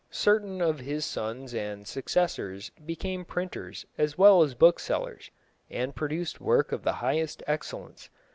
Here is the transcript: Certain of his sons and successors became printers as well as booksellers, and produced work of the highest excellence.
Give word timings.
Certain 0.09 0.61
of 0.63 0.79
his 0.79 1.05
sons 1.05 1.53
and 1.53 1.87
successors 1.87 2.71
became 2.87 3.23
printers 3.23 3.85
as 3.99 4.17
well 4.17 4.41
as 4.41 4.55
booksellers, 4.55 5.29
and 5.69 5.95
produced 5.95 6.41
work 6.41 6.71
of 6.71 6.81
the 6.81 6.93
highest 6.93 7.43
excellence. 7.45 8.09